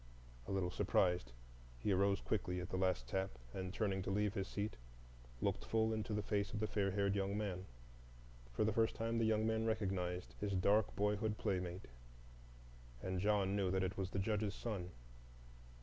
A 0.47 0.51
little 0.51 0.71
surprised, 0.71 1.31
he 1.77 1.91
arose 1.91 2.21
quickly 2.21 2.59
at 2.59 2.69
the 2.71 2.75
last 2.75 3.07
tap, 3.07 3.37
and, 3.53 3.71
turning 3.71 4.01
to 4.01 4.09
leave 4.09 4.33
his 4.33 4.47
seat, 4.47 4.77
looked 5.41 5.63
full 5.63 5.93
into 5.93 6.11
the 6.11 6.23
face 6.23 6.53
of 6.53 6.59
the 6.59 6.65
fair 6.65 6.89
haired 6.89 7.13
young 7.15 7.37
man. 7.37 7.67
For 8.51 8.63
the 8.63 8.73
first 8.73 8.95
time 8.95 9.19
the 9.19 9.25
young 9.25 9.45
man 9.45 9.67
recognized 9.67 10.33
his 10.39 10.53
dark 10.55 10.95
boyhood 10.95 11.37
playmate, 11.37 11.87
and 13.03 13.19
John 13.19 13.55
knew 13.55 13.69
that 13.69 13.83
it 13.83 13.95
was 13.95 14.09
the 14.09 14.17
Judge's 14.17 14.55
son. 14.55 14.89